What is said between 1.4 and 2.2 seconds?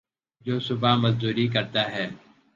کرتا ہے